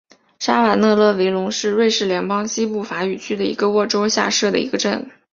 [0.39, 5.11] 沙瓦讷勒维龙是瑞士联邦西部法语区的沃州下设的一个镇。